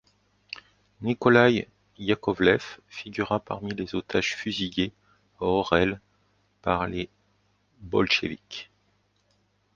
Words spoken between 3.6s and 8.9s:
les otages fusillés à Orel par les Bolcheviks.